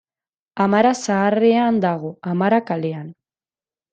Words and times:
Amara 0.63 0.93
Zaharrean 1.01 1.77
dago, 1.85 2.11
Amara 2.33 2.61
kalean. 2.71 3.13